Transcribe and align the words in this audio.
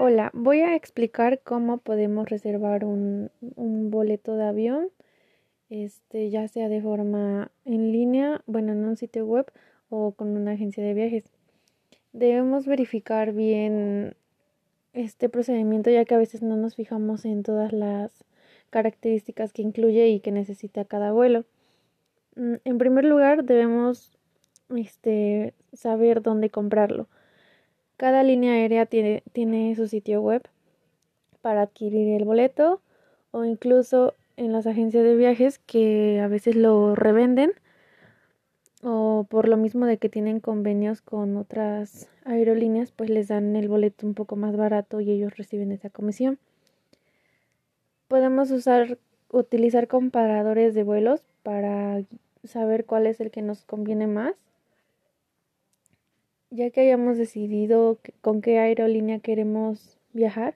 Hola, 0.00 0.30
voy 0.32 0.60
a 0.60 0.76
explicar 0.76 1.40
cómo 1.42 1.78
podemos 1.78 2.28
reservar 2.30 2.84
un, 2.84 3.32
un, 3.56 3.90
boleto 3.90 4.36
de 4.36 4.44
avión, 4.44 4.90
este, 5.70 6.30
ya 6.30 6.46
sea 6.46 6.68
de 6.68 6.80
forma 6.80 7.50
en 7.64 7.90
línea, 7.90 8.40
bueno, 8.46 8.70
en 8.70 8.84
un 8.84 8.96
sitio 8.96 9.26
web 9.26 9.50
o 9.90 10.12
con 10.12 10.36
una 10.36 10.52
agencia 10.52 10.84
de 10.84 10.94
viajes. 10.94 11.24
Debemos 12.12 12.64
verificar 12.64 13.32
bien 13.32 14.14
este 14.92 15.28
procedimiento 15.28 15.90
ya 15.90 16.04
que 16.04 16.14
a 16.14 16.18
veces 16.18 16.42
no 16.42 16.56
nos 16.56 16.76
fijamos 16.76 17.24
en 17.24 17.42
todas 17.42 17.72
las 17.72 18.24
características 18.70 19.52
que 19.52 19.62
incluye 19.62 20.06
y 20.10 20.20
que 20.20 20.30
necesita 20.30 20.84
cada 20.84 21.10
vuelo. 21.10 21.44
Mm, 22.36 22.54
en 22.64 22.78
primer 22.78 23.04
lugar, 23.04 23.42
debemos 23.42 24.16
este, 24.68 25.54
saber 25.72 26.22
dónde 26.22 26.50
comprarlo. 26.50 27.08
Cada 27.98 28.22
línea 28.22 28.52
aérea 28.52 28.86
tiene, 28.86 29.24
tiene 29.32 29.74
su 29.74 29.88
sitio 29.88 30.22
web 30.22 30.42
para 31.42 31.62
adquirir 31.62 32.14
el 32.14 32.24
boleto 32.24 32.80
o 33.32 33.44
incluso 33.44 34.14
en 34.36 34.52
las 34.52 34.68
agencias 34.68 35.02
de 35.02 35.16
viajes 35.16 35.58
que 35.58 36.20
a 36.22 36.28
veces 36.28 36.54
lo 36.54 36.94
revenden 36.94 37.50
o 38.84 39.26
por 39.28 39.48
lo 39.48 39.56
mismo 39.56 39.84
de 39.84 39.98
que 39.98 40.08
tienen 40.08 40.38
convenios 40.38 41.02
con 41.02 41.36
otras 41.36 42.08
aerolíneas 42.24 42.92
pues 42.92 43.10
les 43.10 43.26
dan 43.26 43.56
el 43.56 43.68
boleto 43.68 44.06
un 44.06 44.14
poco 44.14 44.36
más 44.36 44.56
barato 44.56 45.00
y 45.00 45.10
ellos 45.10 45.36
reciben 45.36 45.72
esa 45.72 45.90
comisión. 45.90 46.38
Podemos 48.06 48.52
usar 48.52 48.96
utilizar 49.30 49.88
comparadores 49.88 50.72
de 50.72 50.84
vuelos 50.84 51.24
para 51.42 52.00
saber 52.44 52.84
cuál 52.84 53.08
es 53.08 53.20
el 53.20 53.32
que 53.32 53.42
nos 53.42 53.64
conviene 53.64 54.06
más 54.06 54.36
ya 56.50 56.70
que 56.70 56.80
hayamos 56.80 57.18
decidido 57.18 57.98
con 58.20 58.40
qué 58.40 58.58
aerolínea 58.58 59.20
queremos 59.20 59.98
viajar, 60.12 60.54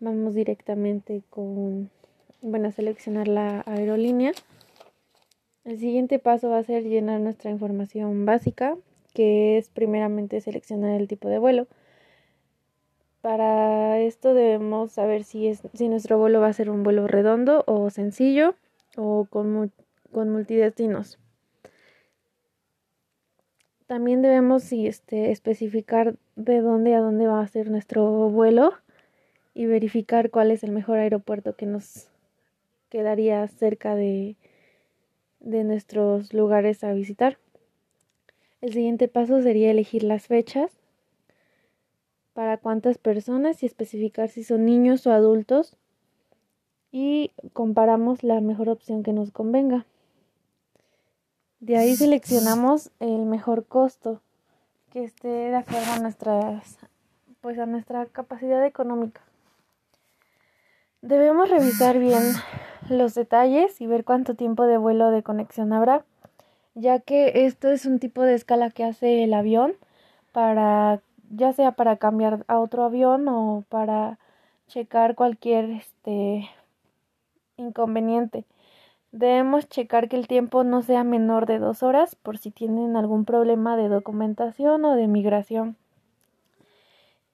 vamos 0.00 0.34
directamente 0.34 1.22
con, 1.30 1.90
bueno, 2.40 2.68
a 2.68 2.72
seleccionar 2.72 3.28
la 3.28 3.62
aerolínea. 3.66 4.32
El 5.64 5.78
siguiente 5.78 6.18
paso 6.18 6.48
va 6.48 6.58
a 6.58 6.64
ser 6.64 6.84
llenar 6.84 7.20
nuestra 7.20 7.50
información 7.50 8.24
básica, 8.24 8.76
que 9.14 9.58
es 9.58 9.68
primeramente 9.70 10.40
seleccionar 10.40 11.00
el 11.00 11.08
tipo 11.08 11.28
de 11.28 11.38
vuelo. 11.38 11.66
Para 13.20 13.98
esto 14.00 14.34
debemos 14.34 14.92
saber 14.92 15.24
si, 15.24 15.48
es, 15.48 15.62
si 15.74 15.88
nuestro 15.88 16.18
vuelo 16.18 16.40
va 16.40 16.48
a 16.48 16.52
ser 16.52 16.70
un 16.70 16.84
vuelo 16.84 17.08
redondo 17.08 17.64
o 17.66 17.90
sencillo 17.90 18.54
o 18.96 19.26
con, 19.28 19.72
con 20.12 20.30
multidestinos. 20.30 21.18
También 23.86 24.20
debemos 24.20 24.72
este, 24.72 25.30
especificar 25.30 26.16
de 26.34 26.60
dónde 26.60 26.94
a 26.94 27.00
dónde 27.00 27.28
va 27.28 27.40
a 27.40 27.46
ser 27.46 27.70
nuestro 27.70 28.28
vuelo 28.30 28.72
y 29.54 29.66
verificar 29.66 30.30
cuál 30.30 30.50
es 30.50 30.64
el 30.64 30.72
mejor 30.72 30.98
aeropuerto 30.98 31.54
que 31.54 31.66
nos 31.66 32.08
quedaría 32.90 33.46
cerca 33.46 33.94
de, 33.94 34.36
de 35.38 35.62
nuestros 35.62 36.34
lugares 36.34 36.82
a 36.82 36.92
visitar. 36.92 37.38
El 38.60 38.72
siguiente 38.72 39.06
paso 39.06 39.40
sería 39.40 39.70
elegir 39.70 40.02
las 40.02 40.26
fechas 40.26 40.72
para 42.32 42.58
cuántas 42.58 42.98
personas 42.98 43.62
y 43.62 43.66
especificar 43.66 44.28
si 44.28 44.42
son 44.42 44.66
niños 44.66 45.06
o 45.06 45.12
adultos 45.12 45.76
y 46.90 47.30
comparamos 47.52 48.24
la 48.24 48.40
mejor 48.40 48.68
opción 48.68 49.02
que 49.02 49.12
nos 49.12 49.30
convenga. 49.30 49.86
De 51.60 51.76
ahí 51.76 51.96
seleccionamos 51.96 52.90
el 53.00 53.24
mejor 53.24 53.64
costo 53.64 54.20
que 54.92 55.04
esté 55.04 55.28
de 55.28 55.56
acuerdo 55.56 55.92
a 55.92 55.98
nuestras 55.98 56.78
pues 57.40 57.58
a 57.58 57.66
nuestra 57.66 58.06
capacidad 58.06 58.64
económica. 58.66 59.20
Debemos 61.00 61.48
revisar 61.48 61.98
bien 62.00 62.22
los 62.88 63.14
detalles 63.14 63.80
y 63.80 63.86
ver 63.86 64.04
cuánto 64.04 64.34
tiempo 64.34 64.64
de 64.64 64.78
vuelo 64.78 65.10
de 65.10 65.22
conexión 65.22 65.72
habrá, 65.72 66.04
ya 66.74 66.98
que 66.98 67.46
esto 67.46 67.70
es 67.70 67.86
un 67.86 68.00
tipo 68.00 68.22
de 68.22 68.34
escala 68.34 68.70
que 68.70 68.84
hace 68.84 69.24
el 69.24 69.32
avión 69.32 69.74
para 70.32 71.00
ya 71.30 71.52
sea 71.52 71.72
para 71.72 71.96
cambiar 71.96 72.44
a 72.48 72.58
otro 72.58 72.84
avión 72.84 73.26
o 73.28 73.64
para 73.68 74.18
checar 74.68 75.14
cualquier 75.14 75.70
este 75.70 76.50
inconveniente. 77.56 78.44
Debemos 79.16 79.66
checar 79.70 80.10
que 80.10 80.16
el 80.16 80.28
tiempo 80.28 80.62
no 80.62 80.82
sea 80.82 81.02
menor 81.02 81.46
de 81.46 81.58
dos 81.58 81.82
horas 81.82 82.14
por 82.16 82.36
si 82.36 82.50
tienen 82.50 82.98
algún 82.98 83.24
problema 83.24 83.74
de 83.74 83.88
documentación 83.88 84.84
o 84.84 84.94
de 84.94 85.06
migración. 85.06 85.78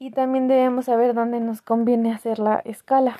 Y 0.00 0.10
también 0.10 0.48
debemos 0.48 0.86
saber 0.86 1.14
dónde 1.14 1.38
nos 1.38 1.62
conviene 1.62 2.12
hacer 2.12 2.40
la 2.40 2.56
escala. 2.64 3.18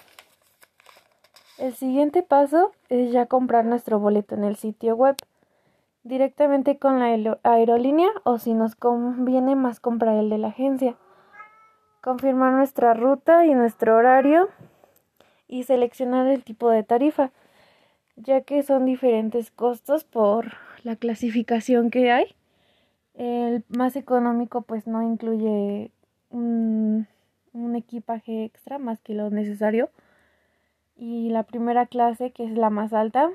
El 1.58 1.72
siguiente 1.72 2.24
paso 2.24 2.72
es 2.88 3.12
ya 3.12 3.26
comprar 3.26 3.64
nuestro 3.64 4.00
boleto 4.00 4.34
en 4.34 4.42
el 4.42 4.56
sitio 4.56 4.96
web 4.96 5.14
directamente 6.02 6.80
con 6.80 6.98
la 6.98 7.38
aerolínea 7.44 8.08
o 8.24 8.38
si 8.38 8.54
nos 8.54 8.74
conviene 8.74 9.54
más 9.54 9.78
comprar 9.78 10.16
el 10.16 10.30
de 10.30 10.38
la 10.38 10.48
agencia. 10.48 10.96
Confirmar 12.00 12.54
nuestra 12.54 12.92
ruta 12.94 13.46
y 13.46 13.54
nuestro 13.54 13.94
horario 13.94 14.48
y 15.46 15.62
seleccionar 15.62 16.26
el 16.26 16.42
tipo 16.42 16.70
de 16.70 16.82
tarifa 16.82 17.30
ya 18.18 18.40
que 18.42 18.62
son 18.62 18.84
diferentes 18.84 19.50
costos 19.50 20.04
por 20.04 20.54
la 20.82 20.96
clasificación 20.96 21.90
que 21.90 22.10
hay. 22.10 22.34
El 23.14 23.64
más 23.68 23.96
económico 23.96 24.62
pues 24.62 24.86
no 24.86 25.02
incluye 25.02 25.90
un, 26.30 27.06
equipaje 27.76 28.44
extra 28.44 28.78
más 28.78 29.00
que 29.00 29.14
lo 29.14 29.30
necesario. 29.30 29.90
Y 30.96 31.30
la 31.30 31.44
primera 31.44 31.86
clase, 31.86 32.32
que 32.32 32.44
es 32.44 32.52
la 32.52 32.70
más 32.70 32.92
alta, 32.92 33.30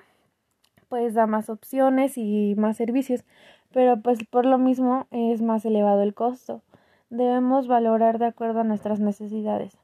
pues 0.89 1.13
da 1.13 1.27
más 1.27 1.49
opciones 1.49 2.17
y 2.17 2.55
más 2.57 2.77
servicios, 2.77 3.23
pero 3.71 4.01
pues 4.01 4.19
por 4.29 4.45
lo 4.45 4.57
mismo 4.57 5.07
es 5.11 5.41
más 5.41 5.63
elevado 5.65 6.03
el 6.03 6.13
costo. 6.13 6.61
Debemos 7.09 7.67
valorar 7.67 8.19
de 8.19 8.25
acuerdo 8.25 8.61
a 8.61 8.63
nuestras 8.65 8.99
necesidades. 8.99 9.77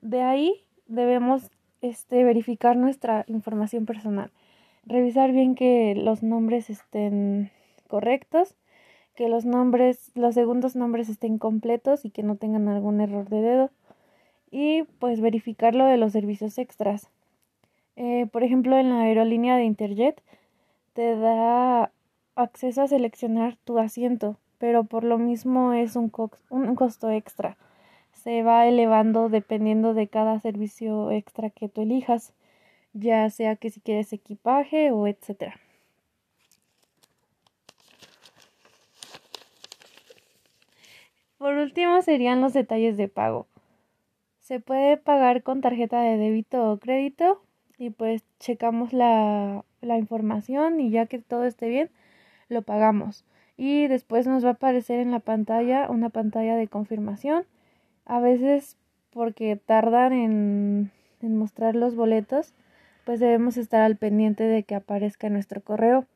De 0.00 0.22
ahí 0.22 0.64
debemos 0.86 1.50
este, 1.84 2.24
verificar 2.24 2.76
nuestra 2.76 3.26
información 3.28 3.84
personal, 3.84 4.30
revisar 4.86 5.32
bien 5.32 5.54
que 5.54 5.94
los 5.94 6.22
nombres 6.22 6.70
estén 6.70 7.50
correctos, 7.88 8.54
que 9.14 9.28
los 9.28 9.44
nombres, 9.44 10.10
los 10.14 10.34
segundos 10.34 10.76
nombres 10.76 11.10
estén 11.10 11.36
completos 11.36 12.06
y 12.06 12.10
que 12.10 12.22
no 12.22 12.36
tengan 12.36 12.68
algún 12.68 13.02
error 13.02 13.28
de 13.28 13.42
dedo. 13.42 13.70
Y 14.50 14.84
pues 14.98 15.20
verificar 15.20 15.74
lo 15.74 15.84
de 15.84 15.98
los 15.98 16.12
servicios 16.12 16.56
extras. 16.56 17.10
Eh, 17.96 18.26
por 18.32 18.44
ejemplo, 18.44 18.78
en 18.78 18.88
la 18.88 19.02
aerolínea 19.02 19.56
de 19.56 19.64
Interjet 19.64 20.22
te 20.94 21.16
da 21.16 21.92
acceso 22.34 22.80
a 22.80 22.88
seleccionar 22.88 23.56
tu 23.56 23.78
asiento, 23.78 24.38
pero 24.58 24.84
por 24.84 25.04
lo 25.04 25.18
mismo 25.18 25.74
es 25.74 25.96
un, 25.96 26.10
un 26.48 26.74
costo 26.76 27.10
extra 27.10 27.58
se 28.24 28.42
va 28.42 28.66
elevando 28.66 29.28
dependiendo 29.28 29.92
de 29.92 30.08
cada 30.08 30.40
servicio 30.40 31.10
extra 31.10 31.50
que 31.50 31.68
tú 31.68 31.82
elijas, 31.82 32.32
ya 32.94 33.28
sea 33.28 33.56
que 33.56 33.68
si 33.68 33.80
quieres 33.80 34.14
equipaje 34.14 34.90
o 34.92 35.06
etcétera. 35.06 35.60
Por 41.36 41.52
último 41.56 42.00
serían 42.00 42.40
los 42.40 42.54
detalles 42.54 42.96
de 42.96 43.08
pago. 43.08 43.46
Se 44.40 44.58
puede 44.58 44.96
pagar 44.96 45.42
con 45.42 45.60
tarjeta 45.60 46.00
de 46.00 46.16
débito 46.16 46.72
o 46.72 46.78
crédito 46.78 47.42
y 47.76 47.90
pues 47.90 48.24
checamos 48.40 48.94
la, 48.94 49.66
la 49.82 49.98
información 49.98 50.80
y 50.80 50.88
ya 50.88 51.04
que 51.04 51.18
todo 51.18 51.44
esté 51.44 51.68
bien, 51.68 51.90
lo 52.48 52.62
pagamos. 52.62 53.26
Y 53.58 53.86
después 53.86 54.26
nos 54.26 54.46
va 54.46 54.50
a 54.50 54.52
aparecer 54.52 54.98
en 55.00 55.10
la 55.10 55.20
pantalla 55.20 55.90
una 55.90 56.08
pantalla 56.08 56.56
de 56.56 56.68
confirmación 56.68 57.44
a 58.06 58.20
veces 58.20 58.76
porque 59.10 59.56
tardan 59.56 60.12
en, 60.12 60.90
en 61.22 61.36
mostrar 61.36 61.74
los 61.74 61.94
boletos, 61.94 62.54
pues 63.04 63.20
debemos 63.20 63.56
estar 63.56 63.82
al 63.82 63.96
pendiente 63.96 64.44
de 64.44 64.62
que 64.62 64.74
aparezca 64.74 65.28
nuestro 65.28 65.60
correo. 65.60 66.06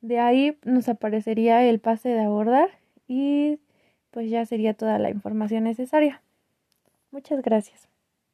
De 0.00 0.18
ahí 0.18 0.58
nos 0.64 0.88
aparecería 0.88 1.64
el 1.64 1.78
pase 1.78 2.08
de 2.10 2.22
abordar 2.22 2.70
y 3.08 3.60
pues 4.10 4.30
ya 4.30 4.44
sería 4.46 4.74
toda 4.74 4.98
la 4.98 5.10
información 5.10 5.64
necesaria. 5.64 6.22
Muchas 7.10 7.42
gracias. 7.42 7.95